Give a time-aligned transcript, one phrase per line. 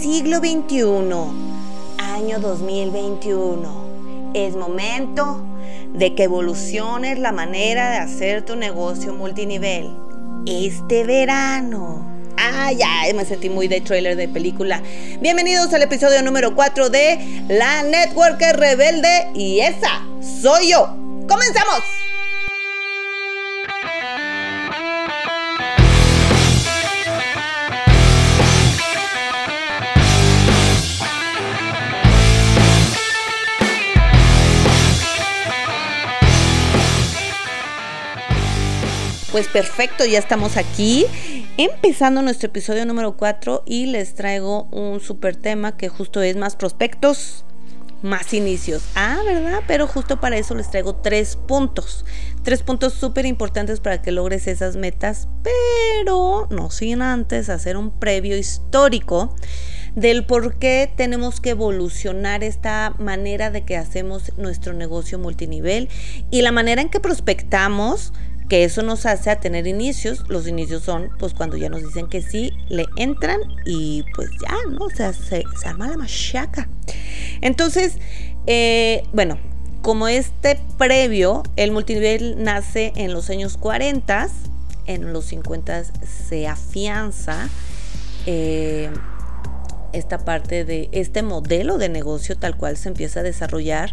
[0.00, 0.82] Siglo XXI,
[1.98, 4.32] año 2021.
[4.34, 5.46] Es momento
[5.94, 9.94] de que evoluciones la manera de hacer tu negocio multinivel.
[10.46, 12.04] Este verano.
[12.36, 14.82] Ah, ya, me sentí muy de trailer de película.
[15.20, 20.02] Bienvenidos al episodio número 4 de La Networker Rebelde y esa
[20.42, 20.88] soy yo.
[21.28, 22.03] ¡Comenzamos!
[39.34, 41.06] Pues perfecto, ya estamos aquí
[41.56, 46.54] empezando nuestro episodio número 4 y les traigo un super tema que justo es más
[46.54, 47.44] prospectos,
[48.00, 48.84] más inicios.
[48.94, 49.62] Ah, ¿verdad?
[49.66, 52.04] Pero justo para eso les traigo tres puntos.
[52.44, 57.90] Tres puntos súper importantes para que logres esas metas, pero no sin antes hacer un
[57.90, 59.34] previo histórico
[59.96, 65.88] del por qué tenemos que evolucionar esta manera de que hacemos nuestro negocio multinivel
[66.30, 68.12] y la manera en que prospectamos
[68.48, 70.24] que eso nos hace a tener inicios.
[70.28, 74.56] Los inicios son pues cuando ya nos dicen que sí, le entran y pues ya,
[74.70, 74.86] ¿no?
[74.86, 76.68] O sea, se, arma la machaca.
[77.40, 77.94] Entonces,
[78.46, 79.38] eh, bueno,
[79.82, 84.28] como este previo, el multinivel nace en los años 40,
[84.86, 85.84] en los 50
[86.28, 87.48] se afianza
[88.26, 88.90] eh,
[89.92, 93.92] esta parte de este modelo de negocio tal cual se empieza a desarrollar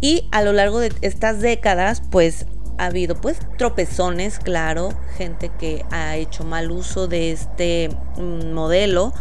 [0.00, 2.46] y a lo largo de estas décadas pues
[2.80, 9.12] ha habido pues tropezones, claro, gente que ha hecho mal uso de este mm, modelo,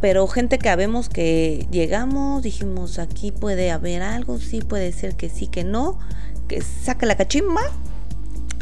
[0.00, 5.28] pero gente que sabemos que llegamos, dijimos aquí puede haber algo, sí puede ser que
[5.28, 6.00] sí, que no,
[6.48, 7.62] que saca la cachimba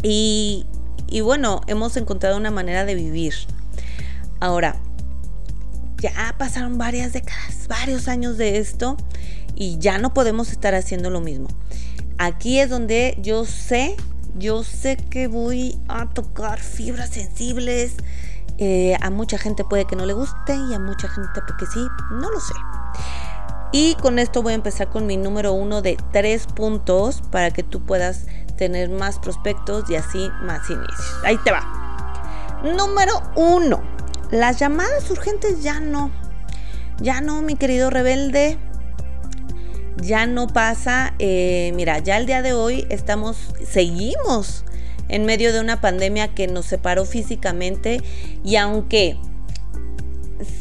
[0.03, 0.67] y,
[1.07, 3.33] y bueno, hemos encontrado una manera de vivir.
[4.39, 4.77] Ahora,
[6.03, 8.99] ya pasaron varias décadas, varios años de esto
[9.55, 11.49] y ya no podemos estar haciendo lo mismo.
[12.19, 13.97] Aquí es donde yo sé,
[14.35, 17.95] yo sé que voy a tocar fibras sensibles.
[18.59, 21.87] Eh, a mucha gente puede que no le guste y a mucha gente porque sí,
[22.11, 22.55] no lo sé.
[23.71, 27.63] Y con esto voy a empezar con mi número uno de tres puntos para que
[27.63, 31.15] tú puedas tener más prospectos y así más inicios.
[31.23, 31.63] Ahí te va.
[32.65, 33.81] Número uno.
[34.33, 36.11] Las llamadas urgentes ya no.
[37.01, 38.59] Ya no, mi querido rebelde
[40.03, 43.37] ya no pasa, eh, mira, ya el día de hoy estamos,
[43.69, 44.65] seguimos
[45.09, 48.03] en medio de una pandemia que nos separó físicamente
[48.45, 49.17] y aunque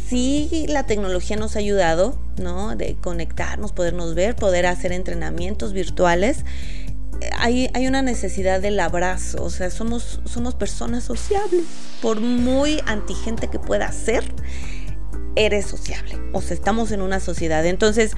[0.07, 2.75] sí la tecnología nos ha ayudado, ¿no?
[2.75, 6.45] De conectarnos, podernos ver, poder hacer entrenamientos virtuales.
[7.37, 11.63] Hay, hay, una necesidad del abrazo, o sea, somos, somos personas sociables.
[12.01, 14.23] Por muy antigente que pueda ser,
[15.35, 16.19] eres sociable.
[16.31, 17.65] O sea, estamos en una sociedad.
[17.65, 18.11] Entonces,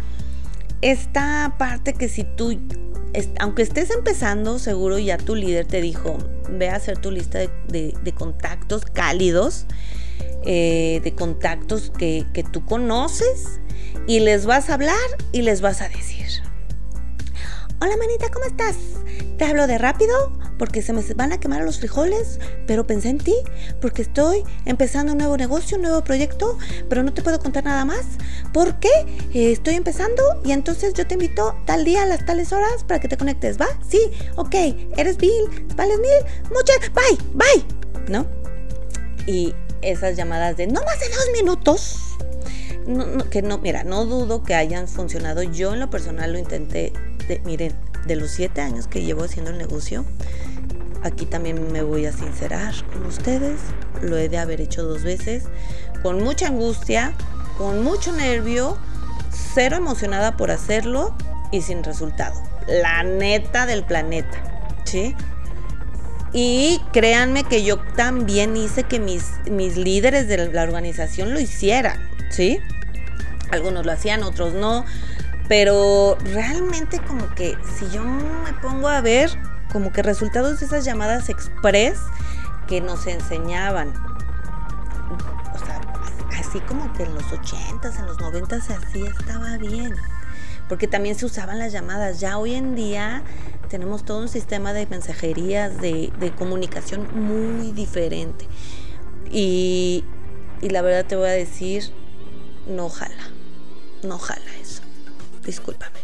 [0.81, 2.57] esta parte que si tú,
[3.39, 6.17] aunque estés empezando, seguro ya tu líder te dijo,
[6.49, 9.65] ve a hacer tu lista de, contactos cálidos,
[10.45, 13.59] eh, de contactos que, que tú conoces
[14.07, 14.95] y les vas a hablar
[15.31, 16.27] y les vas a decir,
[17.81, 18.75] hola manita, ¿cómo estás?
[19.37, 23.17] Te hablo de rápido porque se me van a quemar los frijoles, pero pensé en
[23.17, 23.33] ti
[23.81, 26.59] porque estoy empezando un nuevo negocio, un nuevo proyecto,
[26.89, 28.05] pero no te puedo contar nada más
[28.53, 28.89] porque
[29.33, 32.99] eh, estoy empezando y entonces yo te invito tal día a las tales horas para
[32.99, 33.67] que te conectes, ¿va?
[33.89, 33.99] Sí,
[34.35, 34.53] ok,
[34.97, 37.65] eres Bill, vales mil, muchas, bye, bye,
[38.09, 38.27] ¿no?
[39.25, 41.99] Y esas llamadas de no más de dos minutos.
[43.29, 45.43] que no, mira, no dudo que hayan funcionado.
[45.43, 46.91] Yo en lo personal lo intenté,
[47.27, 47.73] de, miren,
[48.07, 50.05] de los siete años que llevo haciendo el negocio,
[51.03, 53.59] aquí también me voy a sincerar con ustedes.
[54.01, 55.45] Lo he de haber hecho dos veces,
[56.01, 57.13] con mucha angustia,
[57.57, 58.77] con mucho nervio,
[59.53, 61.15] cero emocionada por hacerlo
[61.51, 62.41] y sin resultado.
[62.67, 64.37] La neta del planeta,
[64.85, 65.15] ¿sí?
[66.31, 71.99] Y créanme que yo también hice que mis, mis líderes de la organización lo hicieran,
[72.29, 72.59] ¿sí?
[73.51, 74.85] Algunos lo hacían, otros no.
[75.49, 79.31] Pero realmente como que si yo me pongo a ver
[79.73, 81.99] como que resultados de esas llamadas express
[82.67, 83.91] que nos enseñaban,
[85.55, 85.81] o sea,
[86.39, 89.95] así como que en los 80s, en los 90s así estaba bien.
[90.69, 92.19] Porque también se usaban las llamadas.
[92.19, 93.23] Ya hoy en día
[93.69, 98.47] tenemos todo un sistema de mensajerías, de, comunicación muy diferente.
[99.31, 100.05] Y,
[100.61, 101.91] y la verdad te voy a decir,
[102.67, 103.29] no jala,
[104.03, 104.78] no jala eso
[105.49, 105.99] discúlpame.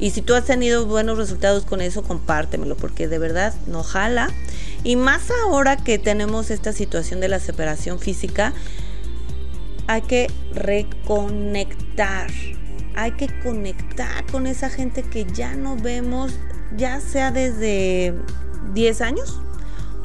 [0.00, 4.30] Y si tú has tenido buenos resultados con eso, compártemelo, porque de verdad no jala.
[4.84, 8.52] Y más ahora que tenemos esta situación de la separación física,
[9.88, 12.30] hay que reconectar.
[12.94, 16.32] Hay que conectar con esa gente que ya no vemos,
[16.76, 18.14] ya sea desde
[18.74, 19.40] 10 años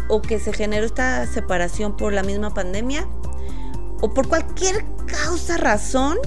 [0.10, 3.08] o que se generó esta separación por la misma pandemia
[4.02, 6.18] o por cualquier causa, razón,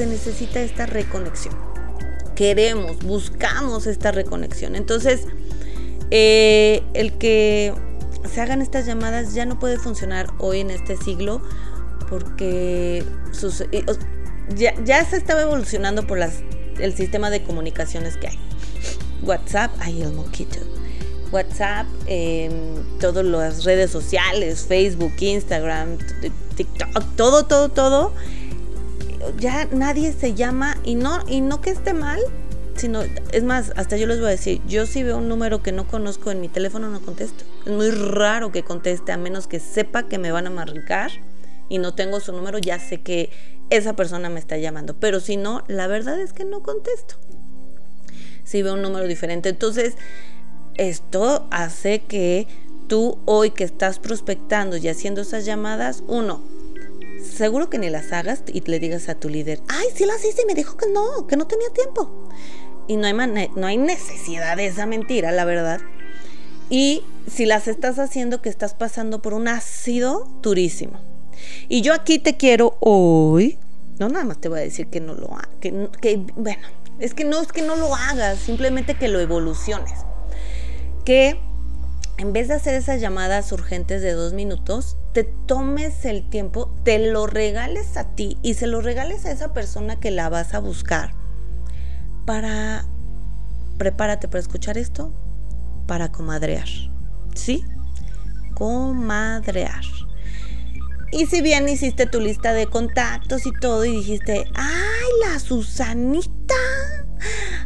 [0.00, 1.54] se necesita esta reconexión.
[2.34, 4.74] Queremos, buscamos esta reconexión.
[4.74, 5.26] Entonces,
[6.10, 7.74] eh, el que
[8.32, 11.42] se hagan estas llamadas ya no puede funcionar hoy en este siglo
[12.08, 13.04] porque
[14.56, 16.36] ya, ya, se estaba evolucionando por las,
[16.78, 18.38] el sistema de comunicaciones que hay.
[19.22, 20.60] WhatsApp, ay el moquito.
[21.30, 22.52] WhatsApp, em,
[23.00, 25.98] todas las redes sociales, Facebook, Instagram,
[26.56, 28.14] TikTok, todo, todo, todo.
[29.38, 32.20] Ya nadie se llama y no, y no que esté mal,
[32.74, 33.02] sino,
[33.32, 35.86] es más, hasta yo les voy a decir, yo si veo un número que no
[35.86, 37.44] conozco en mi teléfono no contesto.
[37.66, 41.10] Es muy raro que conteste a menos que sepa que me van a marcar
[41.68, 43.30] y no tengo su número, ya sé que
[43.70, 44.98] esa persona me está llamando.
[44.98, 47.16] Pero si no, la verdad es que no contesto.
[48.44, 49.50] Si veo un número diferente.
[49.50, 49.94] Entonces,
[50.76, 52.48] esto hace que
[52.88, 56.42] tú hoy que estás prospectando y haciendo esas llamadas, uno,
[57.22, 60.42] seguro que ni las hagas y le digas a tu líder, ay, sí las hice
[60.42, 62.28] y me dijo que no, que no tenía tiempo.
[62.88, 65.80] Y no hay, no hay necesidad de esa mentira, la verdad.
[66.70, 71.00] Y si las estás haciendo, que estás pasando por un ácido durísimo.
[71.68, 73.58] Y yo aquí te quiero hoy,
[73.98, 76.62] no nada más te voy a decir que no lo hagas, que, bueno,
[76.98, 80.00] es que no es que no lo hagas, simplemente que lo evoluciones.
[81.04, 81.40] Que
[82.20, 86.98] en vez de hacer esas llamadas urgentes de dos minutos, te tomes el tiempo, te
[86.98, 90.58] lo regales a ti y se lo regales a esa persona que la vas a
[90.58, 91.14] buscar
[92.26, 92.84] para,
[93.78, 95.14] prepárate para escuchar esto,
[95.86, 96.68] para comadrear.
[97.34, 97.64] ¿Sí?
[98.54, 99.82] Comadrear.
[101.12, 106.54] Y si bien hiciste tu lista de contactos y todo y dijiste, ay, la Susanita,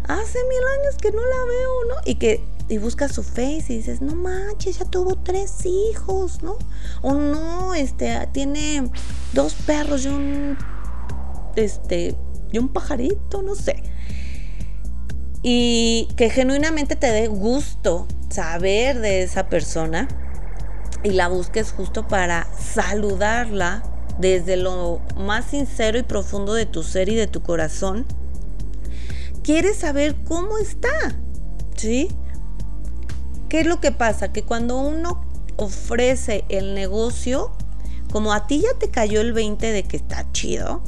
[0.04, 1.94] hace mil años que no la veo, ¿no?
[2.04, 6.56] Y que y buscas su face y dices, no manches, ya tuvo tres hijos, ¿no?
[7.02, 8.90] O no, este, tiene
[9.32, 10.56] dos perros y un,
[11.56, 12.16] este,
[12.50, 13.82] y un pajarito, no sé.
[15.42, 20.08] Y que genuinamente te dé gusto saber de esa persona
[21.02, 23.82] y la busques justo para saludarla
[24.18, 28.06] desde lo más sincero y profundo de tu ser y de tu corazón,
[29.42, 31.14] quieres saber cómo está,
[31.76, 32.08] ¿sí?
[33.54, 34.32] ¿Qué es lo que pasa?
[34.32, 35.24] Que cuando uno
[35.54, 37.52] ofrece el negocio,
[38.10, 40.82] como a ti ya te cayó el 20 de que está chido,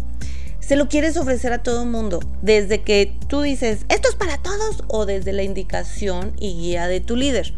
[0.59, 2.19] se lo quieres ofrecer a todo el mundo.
[2.43, 7.01] Desde que tú dices, esto es para todos, o desde la indicación y guía de
[7.01, 7.55] tu líder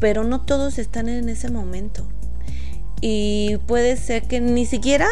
[0.00, 2.08] pero no todos están en ese momento.
[3.02, 5.06] Y puede ser que ni siquiera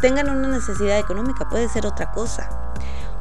[0.00, 2.48] tengan una necesidad económica, puede ser otra cosa.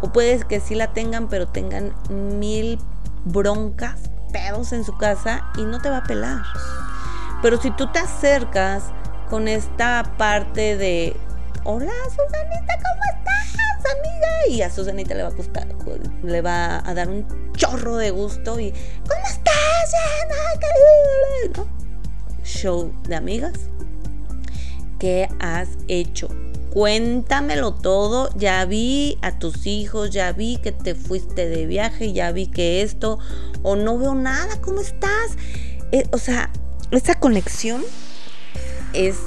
[0.02, 1.94] O puede que sí la tengan, pero tengan
[2.40, 2.80] mil
[3.26, 4.00] broncas,
[4.32, 6.44] pedos en su casa y no te va a pelar.
[7.42, 8.86] Pero si tú te acercas
[9.30, 11.16] con esta parte de,
[11.64, 14.48] hola Susanita, ¿cómo estás, amiga?
[14.50, 15.68] Y a Susanita le va a gustar,
[16.24, 18.72] le va a dar un chorro de gusto y,
[19.08, 19.50] ¿cómo estás?
[22.44, 23.54] Show de amigas.
[24.98, 26.28] ¿Qué has hecho?
[26.72, 28.30] Cuéntamelo todo.
[28.36, 32.82] Ya vi a tus hijos, ya vi que te fuiste de viaje, ya vi que
[32.82, 33.20] esto,
[33.64, 35.38] o no veo nada, ¿cómo estás?
[35.92, 36.52] Eh, o sea,
[36.92, 37.84] esa conexión
[38.94, 39.18] es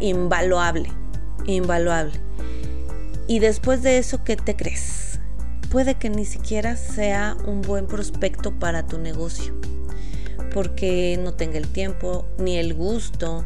[0.00, 0.90] invaluable,
[1.46, 2.12] invaluable.
[3.26, 5.20] Y después de eso, ¿qué te crees?
[5.70, 9.54] Puede que ni siquiera sea un buen prospecto para tu negocio
[10.52, 13.44] porque no tenga el tiempo ni el gusto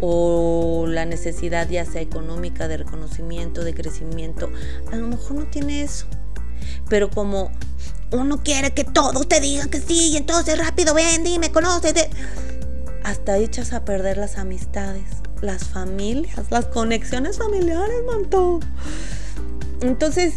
[0.00, 4.50] o la necesidad ya sea económica de reconocimiento, de crecimiento.
[4.92, 6.06] A lo mejor no tiene eso.
[6.88, 7.50] Pero como
[8.12, 11.94] uno quiere que todos te digan que sí, y entonces rápido ven, y me conoces.
[13.04, 15.04] Hasta echas a perder las amistades,
[15.40, 18.60] las familias, las conexiones familiares, manto.
[19.80, 20.34] Entonces,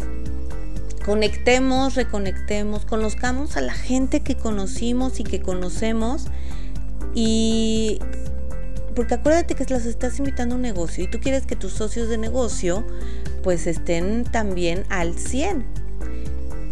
[1.04, 6.26] conectemos, reconectemos, conozcamos a la gente que conocimos y que conocemos
[7.14, 8.00] y
[8.94, 12.08] porque acuérdate que las estás invitando a un negocio y tú quieres que tus socios
[12.08, 12.86] de negocio
[13.42, 15.64] pues estén también al 100.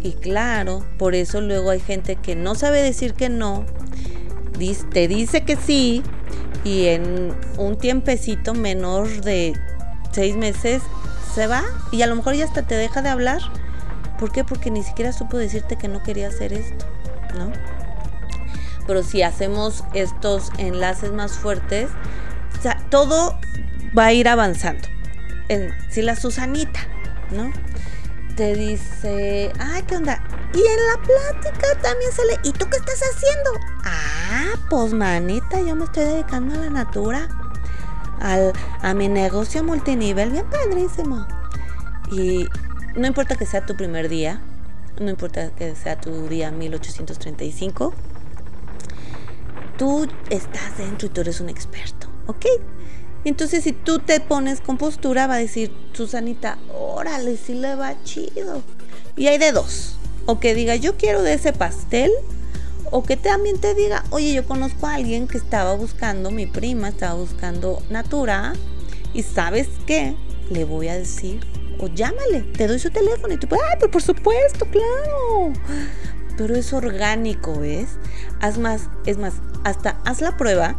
[0.03, 3.65] Y claro, por eso luego hay gente que no sabe decir que no,
[4.93, 6.03] te dice que sí
[6.63, 9.53] y en un tiempecito menor de
[10.11, 10.81] seis meses
[11.33, 13.41] se va y a lo mejor ya hasta te deja de hablar
[14.19, 14.43] ¿Por qué?
[14.43, 16.85] Porque ni siquiera supo decirte que no quería hacer esto,
[17.37, 17.51] ¿no?
[18.89, 21.91] Pero si hacemos estos enlaces más fuertes,
[22.89, 23.37] todo
[23.95, 24.87] va a ir avanzando.
[25.91, 26.79] si la Susanita,
[27.29, 27.53] ¿no?
[28.35, 30.23] Te dice, ay, ¿qué onda?
[30.55, 33.51] Y en la plática también sale, ¿y tú qué estás haciendo?
[33.85, 37.27] Ah, pues manita, yo me estoy dedicando a la natura,
[38.19, 41.27] al, a mi negocio multinivel, bien padrísimo.
[42.11, 42.47] Y
[42.95, 44.41] no importa que sea tu primer día,
[44.99, 47.93] no importa que sea tu día 1835,
[49.79, 52.45] tú estás dentro y tú eres un experto, ¿ok?
[53.23, 57.95] Entonces si tú te pones con postura va a decir, Susanita, órale, sí le va
[58.03, 58.61] chido.
[59.15, 59.95] Y hay de dos,
[60.25, 62.11] o que diga, yo quiero de ese pastel,
[62.91, 66.89] o que también te diga, oye, yo conozco a alguien que estaba buscando, mi prima
[66.89, 68.53] estaba buscando Natura,
[69.13, 70.15] y sabes qué,
[70.49, 71.39] le voy a decir
[71.79, 75.53] o llámale, te doy su teléfono y tú ay, pues por supuesto, claro.
[76.39, 77.89] Pero es orgánico, ¿ves?
[78.39, 79.33] Haz más, es más,
[79.65, 80.77] hasta haz la prueba.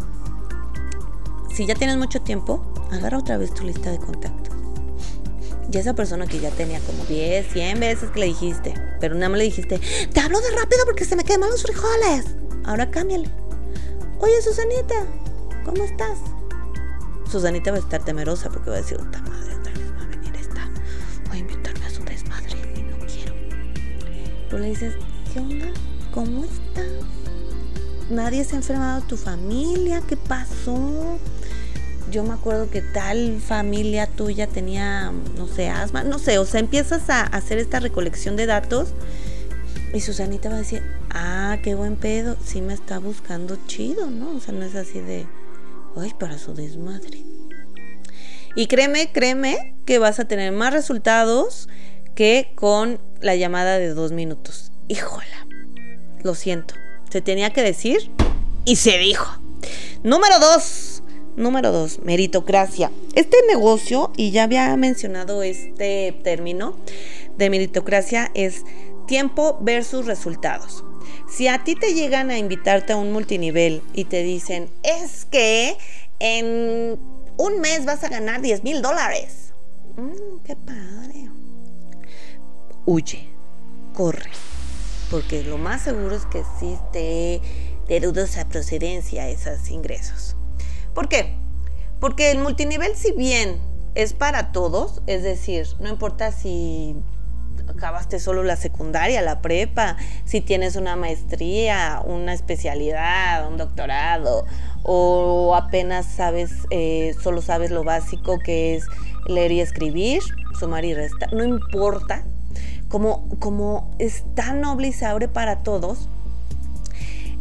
[1.55, 4.57] Si ya tienes mucho tiempo, agarra otra vez tu lista de contactos.
[5.71, 9.29] Y esa persona que ya tenía como 10, 100 veces que le dijiste, pero nada
[9.29, 12.25] más le dijiste, te hablo de rápido porque se me queman los frijoles.
[12.65, 13.29] Ahora cámbiale.
[14.19, 15.05] Oye, Susanita,
[15.67, 16.21] ¿cómo estás?
[17.31, 19.51] Susanita va a estar temerosa porque va a decir, madre,
[21.31, 23.35] a invitarme a su desmadre y no quiero.
[24.49, 24.95] Tú le dices,
[25.33, 25.67] ¿qué onda?
[26.13, 26.87] ¿Cómo estás?
[28.11, 31.19] Nadie se ha enfermado tu familia, ¿qué pasó?
[32.11, 36.59] Yo me acuerdo que tal familia tuya tenía, no sé, asma, no sé, o sea,
[36.59, 38.89] empiezas a hacer esta recolección de datos
[39.95, 44.35] y Susanita va a decir, ah, qué buen pedo, sí me está buscando chido, ¿no?
[44.35, 45.27] O sea, no es así de,
[45.97, 47.23] ay, para su desmadre.
[48.57, 51.69] Y créeme, créeme que vas a tener más resultados
[52.17, 54.73] que con la llamada de dos minutos.
[54.91, 55.47] Híjola,
[56.25, 56.75] lo siento.
[57.13, 58.11] Se tenía que decir
[58.65, 59.39] y se dijo.
[60.03, 61.05] Número dos.
[61.37, 62.91] Número dos, meritocracia.
[63.15, 66.75] Este negocio, y ya había mencionado este término
[67.39, 68.65] de meritocracia, es
[69.07, 70.83] tiempo versus resultados.
[71.29, 75.77] Si a ti te llegan a invitarte a un multinivel y te dicen, es que
[76.19, 76.99] en
[77.37, 79.55] un mes vas a ganar 10 mil dólares.
[79.97, 81.31] Mm, qué padre.
[82.87, 83.29] Huye,
[83.95, 84.31] corre,
[85.11, 87.41] porque lo más seguro es que sí te
[87.89, 90.37] de dudosa procedencia esos ingresos.
[90.95, 91.37] ¿Por qué?
[91.99, 93.61] Porque el multinivel, si bien
[93.97, 96.95] es para todos, es decir, no importa si
[97.69, 104.47] acabaste solo la secundaria, la prepa, si tienes una maestría, una especialidad, un doctorado,
[104.85, 108.85] o apenas sabes, eh, solo sabes lo básico que es
[109.27, 110.23] leer y escribir,
[110.59, 112.25] sumar y restar, no importa,
[112.91, 116.09] como, como es tan noble y se abre para todos,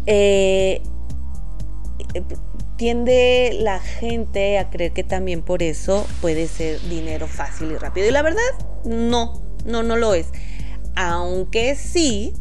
[0.05, 0.81] eh,
[2.77, 8.07] tiende la gente a creer que también por eso puede ser dinero fácil y rápido.
[8.07, 8.41] Y la verdad,
[8.85, 10.27] no, no, no lo es.
[10.95, 12.33] Aunque sí,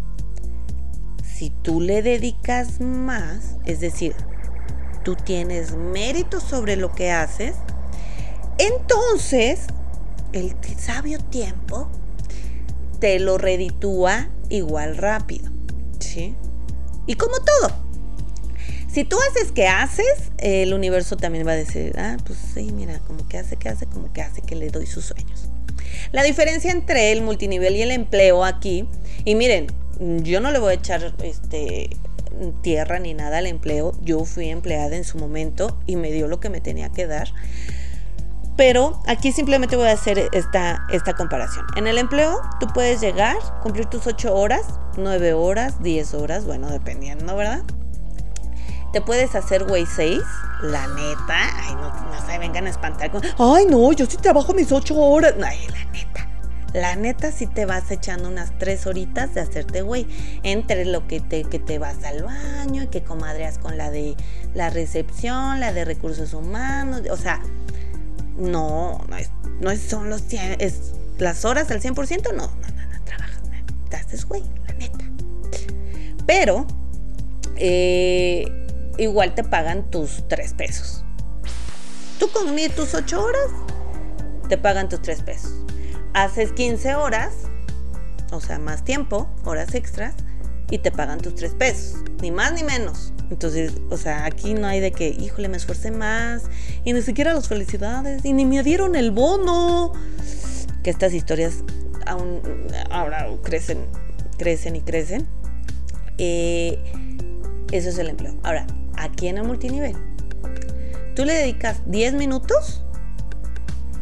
[1.24, 4.14] si tú le dedicas más, es decir,
[5.02, 7.56] tú tienes mérito sobre lo que haces,
[8.58, 9.66] entonces
[10.32, 11.88] el sabio tiempo
[12.98, 15.50] te lo reditúa igual rápido.
[15.98, 16.34] ¿Sí?
[17.06, 17.72] Y como todo,
[18.92, 22.98] si tú haces que haces, el universo también va a decir, ah, pues sí, mira,
[23.00, 25.48] como que hace, que hace, como que hace, que le doy sus sueños.
[26.12, 28.86] La diferencia entre el multinivel y el empleo aquí,
[29.24, 29.68] y miren,
[30.22, 31.90] yo no le voy a echar este
[32.62, 33.92] tierra ni nada al empleo.
[34.02, 37.28] Yo fui empleada en su momento y me dio lo que me tenía que dar.
[38.58, 41.64] Pero aquí simplemente voy a hacer esta, esta comparación.
[41.76, 46.68] En el empleo tú puedes llegar, cumplir tus 8 horas, 9 horas, 10 horas, bueno,
[46.68, 47.62] dependiendo, ¿verdad?
[48.92, 50.20] Te puedes hacer güey 6,
[50.62, 51.36] la neta.
[51.54, 53.22] Ay, no, no se vengan a espantar con.
[53.38, 55.34] Ay, no, yo sí trabajo mis 8 horas.
[55.40, 56.28] Ay, la neta.
[56.72, 60.08] La neta si te vas echando unas tres horitas de hacerte güey.
[60.42, 64.16] Entre lo que te, que te vas al baño y que comadreas con la de
[64.54, 67.02] la recepción, la de recursos humanos.
[67.08, 67.40] O sea,
[68.38, 69.30] no, no, es,
[69.60, 72.32] no son los 100, es las horas al 100%.
[72.32, 73.42] No, no, no, no trabajas.
[73.90, 75.04] Te haces güey, la neta.
[76.26, 76.66] Pero,
[77.56, 78.46] eh,
[78.98, 81.04] igual te pagan tus tres pesos.
[82.18, 83.50] Tú con tus ocho horas,
[84.48, 85.58] te pagan tus tres pesos
[86.14, 87.32] haces 15 horas,
[88.32, 90.14] o sea, más tiempo, horas extras,
[90.70, 93.12] y te pagan tus 3 pesos, ni más ni menos.
[93.30, 96.44] Entonces, o sea, aquí no hay de que, híjole, me esforcé más,
[96.84, 99.92] y ni siquiera las felicidades, y ni me dieron el bono.
[100.82, 101.64] Que estas historias
[102.06, 102.40] aún
[102.90, 103.84] ahora crecen,
[104.38, 105.26] crecen y crecen.
[106.16, 106.78] Eh,
[107.70, 108.34] eso es el empleo.
[108.42, 109.94] Ahora, aquí en el multinivel,
[111.14, 112.82] tú le dedicas 10 minutos,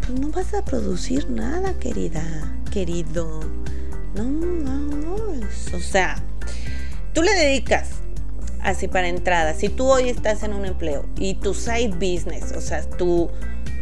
[0.07, 2.23] pues no vas a producir nada, querida,
[2.71, 3.41] querido.
[4.15, 5.17] No, no, no.
[5.75, 6.23] O sea,
[7.13, 7.89] tú le dedicas
[8.67, 9.55] así para entrada.
[9.55, 13.31] Si tú hoy estás en un empleo y tu side business, o sea, tu,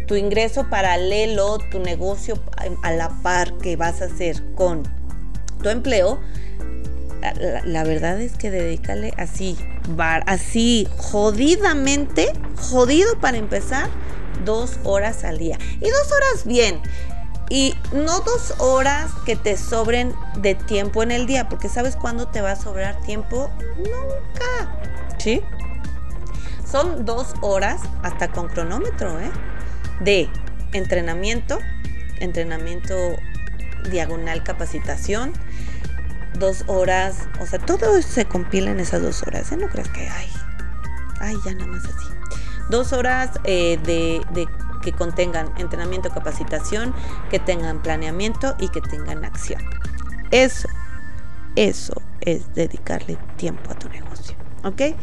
[0.06, 2.38] tu ingreso paralelo, tu negocio
[2.82, 4.82] a la par que vas a hacer con
[5.62, 6.20] tu empleo,
[7.64, 9.56] la, verdad es que dedícale así,
[10.26, 13.88] así, jodidamente, jodido para empezar,
[14.44, 15.58] dos horas al día.
[15.80, 16.82] Y dos horas bien.
[17.50, 22.28] Y no dos horas que te sobren de tiempo en el día, porque ¿sabes cuándo
[22.28, 23.50] te va a sobrar tiempo?
[23.76, 24.78] Nunca.
[25.18, 25.42] ¿Sí?
[26.70, 29.30] Son dos horas hasta con cronómetro, ¿eh?
[30.00, 30.28] De
[30.72, 31.58] entrenamiento,
[32.18, 32.94] entrenamiento
[33.90, 35.32] diagonal capacitación,
[36.38, 39.56] dos horas, o sea, todo se compila en esas dos horas, ¿eh?
[39.56, 40.28] No creas que, ay,
[41.20, 42.08] ay, ya nada más así.
[42.70, 44.48] Dos horas eh, de, de
[44.84, 46.94] que contengan entrenamiento, capacitación,
[47.30, 49.62] que tengan planeamiento y que tengan acción.
[50.30, 50.68] Eso,
[51.56, 54.96] eso es dedicarle tiempo a tu negocio, ¿ok?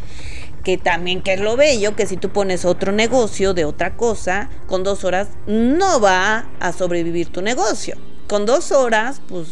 [0.64, 4.50] Que también que es lo bello, que si tú pones otro negocio de otra cosa,
[4.68, 7.98] con dos horas no va a sobrevivir tu negocio.
[8.28, 9.48] Con dos horas, pues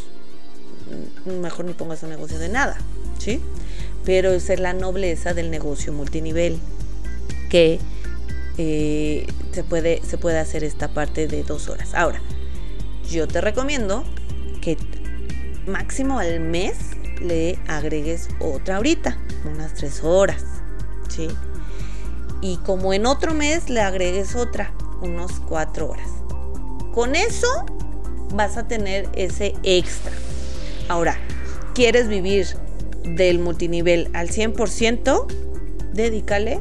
[1.26, 2.78] mejor ni pongas un negocio de nada,
[3.18, 3.42] ¿sí?
[4.06, 6.60] Pero esa es la nobleza del negocio multinivel,
[7.50, 7.80] que
[8.62, 11.94] eh, se, puede, se puede hacer esta parte de dos horas.
[11.94, 12.22] Ahora,
[13.10, 14.04] yo te recomiendo
[14.60, 14.78] que
[15.66, 16.76] máximo al mes
[17.22, 20.44] le agregues otra ahorita, unas tres horas,
[21.08, 21.30] ¿sí?
[22.42, 26.10] Y como en otro mes le agregues otra, unos cuatro horas.
[26.94, 27.48] Con eso
[28.34, 30.12] vas a tener ese extra.
[30.90, 31.18] Ahora,
[31.74, 32.46] ¿quieres vivir
[33.06, 35.28] del multinivel al 100%?
[35.94, 36.60] Dedícale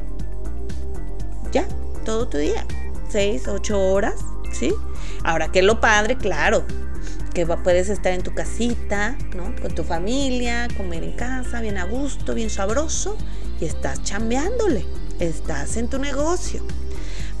[1.51, 1.67] ya
[2.03, 2.65] todo tu día,
[3.09, 4.15] 6, 8 horas,
[4.51, 4.73] ¿sí?
[5.23, 6.17] Ahora, ¿qué es lo padre?
[6.17, 6.65] Claro,
[7.33, 9.55] que puedes estar en tu casita, ¿no?
[9.61, 13.17] Con tu familia, comer en casa, bien a gusto, bien sabroso,
[13.61, 14.85] y estás chambeándole,
[15.19, 16.63] estás en tu negocio.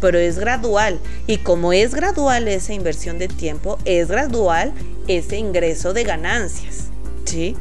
[0.01, 4.73] Pero es gradual, y como es gradual esa inversión de tiempo, es gradual
[5.07, 6.85] ese ingreso de ganancias,
[7.25, 7.57] ¿sí?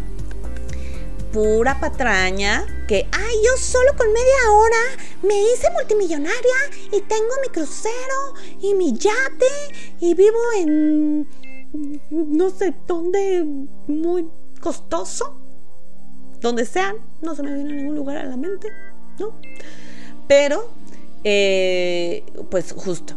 [1.33, 4.83] Pura patraña que, ay, yo solo con media hora
[5.23, 6.57] me hice multimillonaria
[6.91, 9.47] y tengo mi crucero y mi yate
[10.01, 11.29] y vivo en
[12.11, 13.45] no sé dónde
[13.87, 14.27] muy
[14.61, 15.41] costoso.
[16.41, 18.69] Donde sean, no se me viene ningún lugar a la mente,
[19.19, 19.35] ¿no?
[20.29, 20.71] Pero,
[21.25, 23.15] eh, pues justo,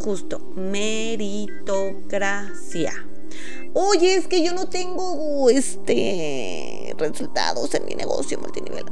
[0.00, 3.06] justo, meritocracia.
[3.74, 8.84] Oye, es que yo no tengo este resultados en mi negocio multinivel.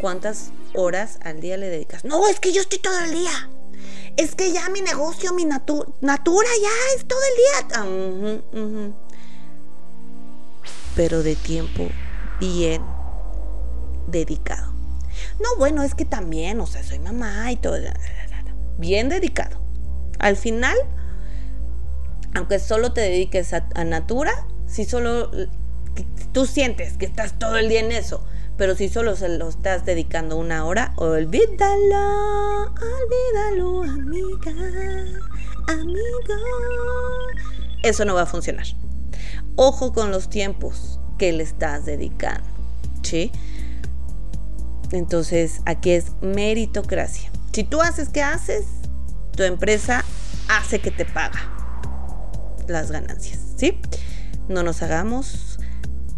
[0.00, 2.04] ¿Cuántas horas al día le dedicas?
[2.04, 3.50] No, es que yo estoy todo el día.
[4.16, 8.94] Es que ya mi negocio, mi natura ya es todo el día.
[10.96, 11.88] Pero de tiempo
[12.40, 12.82] bien
[14.06, 14.72] dedicado.
[15.40, 17.76] No, bueno, es que también, o sea, soy mamá y todo.
[18.78, 19.60] Bien dedicado.
[20.18, 20.76] Al final
[22.34, 25.30] aunque solo te dediques a, Natura, si solo
[26.32, 28.24] tú sientes que estás todo el día en eso,
[28.56, 34.52] pero si solo se lo estás dedicando una hora, olvídalo, olvídalo, amiga,
[35.68, 36.34] amigo.
[37.82, 38.66] Eso no va a funcionar.
[39.56, 42.48] Ojo con los tiempos que le estás dedicando,
[43.02, 43.32] ¿sí?
[44.90, 47.30] Entonces, aquí es meritocracia.
[47.52, 48.66] Si tú haces que haces,
[49.32, 50.04] tu empresa
[50.48, 51.57] hace que te paga
[52.68, 53.80] las ganancias, ¿sí?
[54.48, 55.58] No nos hagamos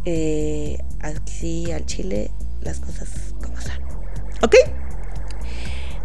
[0.05, 3.09] eh, aquí al Chile las cosas
[3.43, 3.81] como son.
[4.43, 4.55] ¿Ok?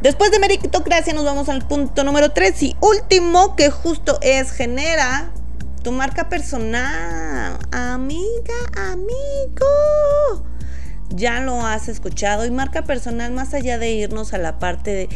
[0.01, 5.31] Después de meritocracia nos vamos al punto número 3 y último que justo es genera
[5.83, 7.57] tu marca personal.
[7.71, 8.53] Amiga,
[8.91, 10.45] amigo.
[11.09, 15.09] Ya lo has escuchado y marca personal más allá de irnos a la parte de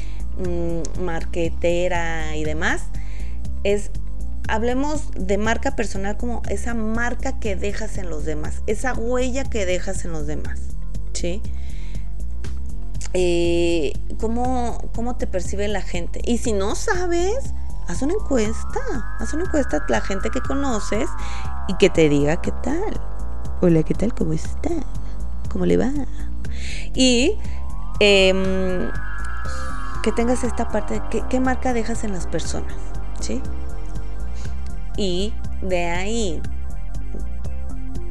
[0.48, 2.84] mm, marquetera y demás
[3.64, 3.92] es
[4.50, 9.66] hablemos de marca personal como esa marca que dejas en los demás, esa huella que
[9.66, 10.60] dejas en los demás,
[11.14, 11.42] ¿sí?
[13.14, 16.22] Eh, ¿cómo, ¿Cómo te percibe la gente?
[16.26, 17.54] Y si no sabes,
[17.88, 21.10] haz una encuesta, haz una encuesta a la gente que conoces
[21.68, 23.02] y que te diga qué tal.
[23.62, 24.14] Hola, ¿qué tal?
[24.14, 24.70] ¿Cómo está?
[25.52, 25.92] ¿Cómo le va?
[26.94, 27.38] Y
[28.00, 28.90] em,
[30.04, 32.76] que tengas esta parte de qué, qué marca dejas en las personas,
[33.20, 33.42] ¿sí?
[35.00, 36.42] Y de ahí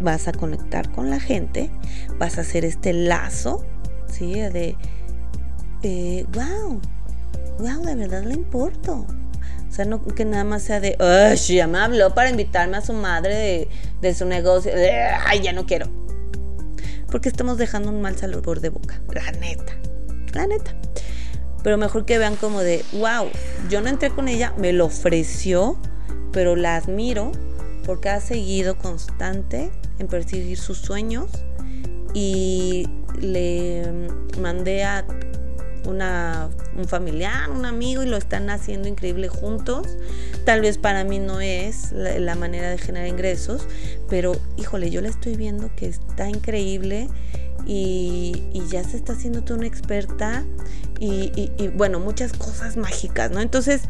[0.01, 1.71] vas a conectar con la gente,
[2.19, 3.63] vas a hacer este lazo,
[4.07, 4.33] ¿sí?
[4.33, 4.75] De
[5.83, 6.81] eh, wow,
[7.59, 9.07] wow, de verdad le importo.
[9.69, 10.97] O sea, no que nada más sea de,
[11.37, 13.69] ya me habló para invitarme a su madre de,
[14.01, 14.73] de su negocio.
[15.27, 15.89] Ay, ya no quiero.
[17.11, 19.03] Porque estamos dejando un mal sabor de boca.
[19.13, 19.77] La neta.
[20.33, 20.75] La neta.
[21.63, 23.29] Pero mejor que vean como de, wow,
[23.69, 25.77] yo no entré con ella, me lo ofreció,
[26.33, 27.33] pero la admiro
[27.85, 31.31] porque ha seguido constante en perseguir sus sueños
[32.15, 32.87] y
[33.21, 33.83] le
[34.41, 35.05] mandé a
[35.87, 39.87] una, un familiar, un amigo y lo están haciendo increíble juntos.
[40.45, 43.67] Tal vez para mí no es la, manera de generar ingresos,
[44.09, 47.09] pero híjole, yo la estoy viendo que está increíble
[47.67, 50.45] y, ya se está haciendo toda una experta
[51.01, 53.41] y, y bueno, muchas cosas mágicas, ¿no?
[53.41, 53.83] Entonces,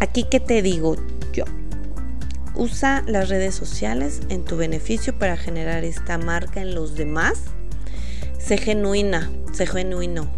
[0.00, 0.96] aquí qué te digo
[1.32, 1.44] yo.
[2.54, 7.42] Usa las redes sociales en tu beneficio para generar esta marca en los demás.
[8.38, 10.30] Sé genuina, sé genuino.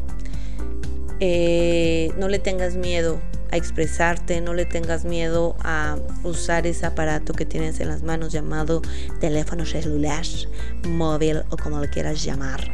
[1.21, 7.33] Eh, no le tengas miedo a expresarte, no le tengas miedo a usar ese aparato
[7.33, 8.83] que tienes en las manos llamado
[9.21, 10.25] teléfono celular,
[10.89, 12.71] móvil o como lo quieras llamar.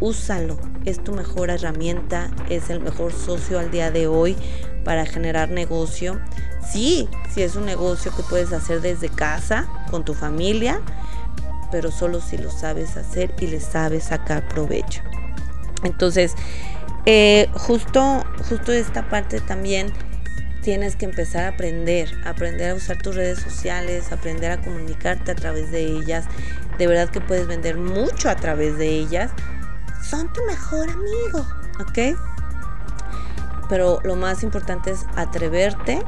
[0.00, 4.36] Úsalo, es tu mejor herramienta, es el mejor socio al día de hoy
[4.84, 6.20] para generar negocio.
[6.70, 10.80] Sí, sí es un negocio que puedes hacer desde casa, con tu familia,
[11.70, 15.02] pero solo si lo sabes hacer y le sabes sacar provecho.
[15.82, 16.34] Entonces,
[17.06, 19.92] eh, justo, justo esta parte también
[20.62, 25.34] tienes que empezar a aprender, aprender a usar tus redes sociales, aprender a comunicarte a
[25.34, 26.24] través de ellas.
[26.78, 29.32] De verdad que puedes vender mucho a través de ellas.
[30.08, 31.46] Son tu mejor amigo,
[31.80, 32.16] ¿ok?
[33.72, 36.02] Pero lo más importante es atreverte.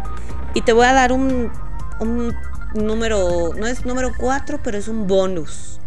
[0.53, 1.51] Y te voy a dar un,
[1.99, 2.35] un
[2.75, 5.81] número, no es número 4, pero es un bonus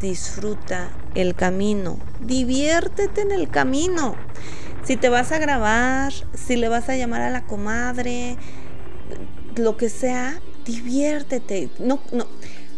[0.00, 4.14] disfruta el camino, diviértete en el camino.
[4.84, 8.36] Si te vas a grabar, si le vas a llamar a la comadre,
[9.56, 11.68] lo que sea, diviértete.
[11.78, 12.26] No, no,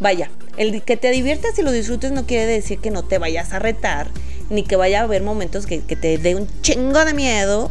[0.00, 3.52] vaya, el que te diviertas y lo disfrutes no quiere decir que no te vayas
[3.52, 4.08] a retar,
[4.48, 7.70] ni que vaya a haber momentos que, te dé un chingo de miedo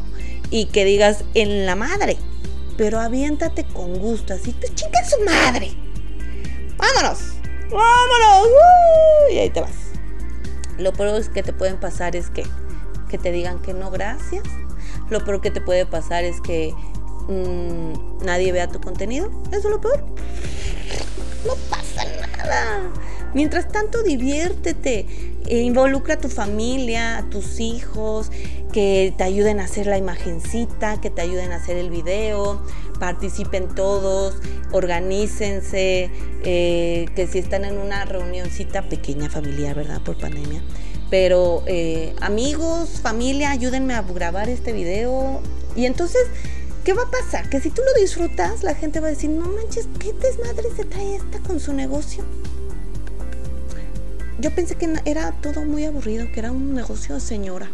[0.52, 2.18] y que digas en la madre.
[2.78, 5.72] Pero aviéntate con gusto, así te chica su madre.
[6.78, 7.40] Vámonos
[7.72, 8.48] vámonos,
[9.32, 9.72] y ahí te vas.
[10.78, 12.46] Lo peor que te pueden pasar es que,
[13.10, 14.44] que te digan que no, gracias.
[15.10, 16.74] Lo peor que te puede pasar es que
[17.28, 19.30] mm, nadie vea tu contenido.
[19.50, 20.06] Eso es lo peor.
[21.46, 22.06] No pasa
[22.38, 22.92] nada.
[23.34, 25.06] Mientras tanto, diviértete,
[25.46, 28.32] e involucra a tu familia, a tus hijos,
[28.72, 32.62] que te ayuden a hacer la imagencita, que te ayuden a hacer el video,
[33.00, 34.36] participen todos,
[34.72, 36.12] organícense,
[36.44, 40.02] eh, que si están en una reunioncita pequeña familiar, ¿verdad?
[40.02, 40.62] Por pandemia.
[41.10, 45.42] Pero eh, amigos, familia, ayúdenme a grabar este video.
[45.76, 46.22] Y entonces,
[46.84, 47.50] ¿qué va a pasar?
[47.50, 50.86] Que si tú lo disfrutas, la gente va a decir, no manches, ¿qué desmadre se
[50.86, 52.24] trae esta con su negocio?
[54.40, 57.70] Yo pensé que era todo muy aburrido, que era un negocio señora,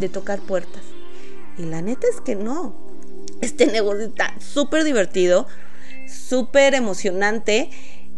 [0.00, 0.82] de tocar puertas.
[1.56, 2.74] Y la neta es que no.
[3.40, 5.46] Este negocio está súper divertido,
[6.08, 7.70] súper emocionante.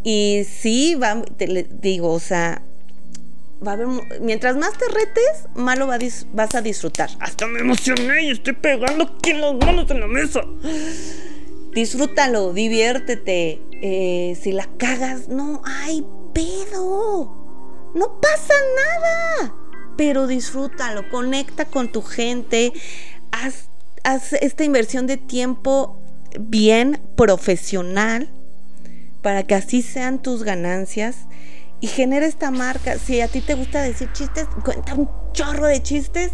[0.05, 2.63] Y sí, va, te digo, o sea,
[3.67, 3.89] va a haber,
[4.23, 7.11] mientras más te retes, más lo vas a disfrutar.
[7.21, 10.41] Hasta me emocioné y estoy pegando aquí las manos en la mesa.
[11.75, 13.61] Disfrútalo, diviértete.
[13.83, 17.42] Eh, si la cagas, no hay pedo.
[17.95, 19.55] No pasa nada.
[19.97, 22.73] Pero disfrútalo, conecta con tu gente,
[23.31, 23.69] haz,
[24.41, 26.01] esta inversión de tiempo
[26.41, 28.29] bien profesional
[29.21, 31.27] para que así sean tus ganancias
[31.81, 32.99] y genera esta marca.
[32.99, 36.33] Si a ti te gusta decir chistes, cuenta un chorro de chistes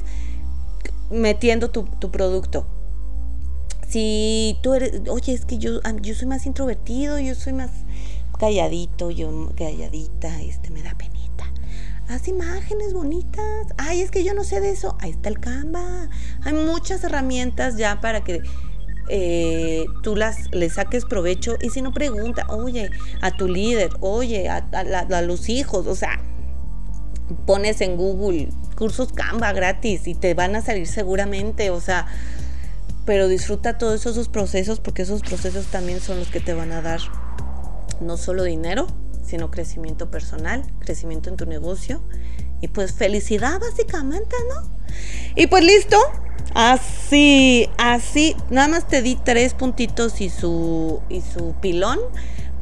[1.11, 2.67] metiendo tu, tu producto.
[3.89, 7.71] Si tú eres, oye, es que yo, yo soy más introvertido, yo soy más
[8.39, 11.18] calladito, yo calladita, este me da pena
[12.09, 13.67] haz imágenes bonitas.
[13.77, 14.97] Ay, es que yo no sé de eso.
[15.01, 16.09] Ahí está el Canva.
[16.43, 18.43] Hay muchas herramientas ya para que
[19.09, 21.57] eh, tú las le saques provecho.
[21.61, 22.91] Y si no, pregunta, oye,
[23.21, 25.87] a tu líder, oye, a, a los hijos.
[25.87, 26.21] O sea,
[27.47, 31.71] pones en Google cursos Canva gratis y te van a salir seguramente.
[31.71, 32.07] O sea,
[33.05, 36.83] pero disfruta todos esos procesos porque esos procesos también son los que te van a
[36.83, 37.01] dar
[38.01, 38.87] no solo dinero,
[39.29, 42.03] sino crecimiento personal, crecimiento en tu negocio
[42.61, 44.71] y pues felicidad básicamente, ¿no?
[45.37, 45.99] Y pues listo,
[46.55, 51.99] así, así, nada más te di tres puntitos y su, y su pilón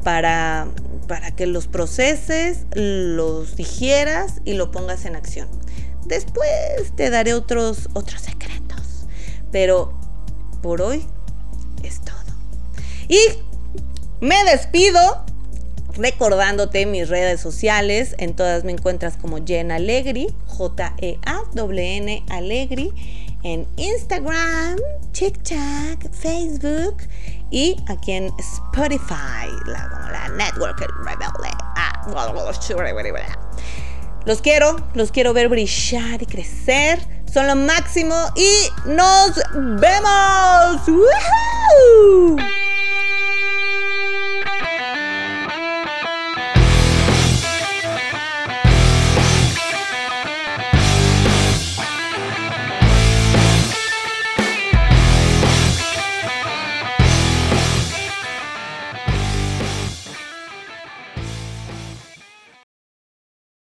[0.03, 0.67] para,
[1.07, 5.47] para que los proceses, los digieras y lo pongas en acción.
[6.05, 6.49] después
[6.95, 9.07] te daré otros, otros secretos.
[9.51, 9.97] Pero
[10.61, 11.05] por hoy
[11.83, 12.15] es todo.
[13.07, 13.17] Y
[14.19, 15.25] me despido
[15.97, 18.15] recordándote mis redes sociales.
[18.17, 22.93] En todas me encuentras como Jen Alegri, J-E-A-W-N Alegri.
[23.43, 24.77] En Instagram,
[25.11, 26.97] TikTok, Facebook
[27.51, 31.49] y aquí en Spotify, la, como la Network Rebelde.
[31.75, 32.03] Ah,
[34.25, 36.99] los quiero, los quiero ver brillar y crecer.
[37.31, 40.87] Son lo máximo y nos vemos.
[40.87, 42.66] ¡Woohoo!